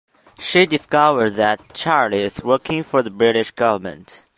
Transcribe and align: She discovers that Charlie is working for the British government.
She 0.39 0.65
discovers 0.65 1.35
that 1.35 1.75
Charlie 1.75 2.23
is 2.23 2.43
working 2.43 2.83
for 2.83 3.03
the 3.03 3.11
British 3.11 3.51
government. 3.51 4.25